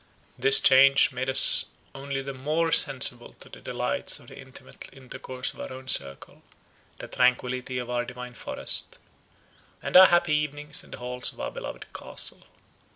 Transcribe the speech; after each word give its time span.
This 0.35 0.59
change 0.59 1.11
made 1.11 1.29
us 1.29 1.65
only 1.93 2.23
the 2.23 2.33
more 2.33 2.71
sensible 2.71 3.33
to 3.33 3.49
the 3.49 3.61
delights 3.61 4.17
of 4.19 4.29
the 4.29 4.39
intimate 4.39 4.89
intercourse 4.91 5.53
of 5.53 5.59
our 5.59 5.71
own 5.71 5.87
circle, 5.89 6.41
the 6.97 7.07
tranquillity 7.07 7.77
of 7.77 7.91
our 7.91 8.03
divine 8.03 8.33
forest, 8.33 8.97
and 9.79 9.95
our 9.95 10.07
happy 10.07 10.33
evenings 10.33 10.83
in 10.83 10.89
the 10.89 10.97
halls 10.97 11.31
of 11.31 11.39
our 11.39 11.51
beloved 11.51 11.93
Castle. 11.93 12.47